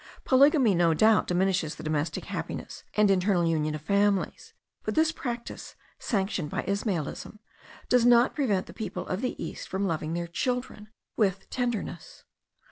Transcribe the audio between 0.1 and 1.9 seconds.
Polygamy no doubt diminishes the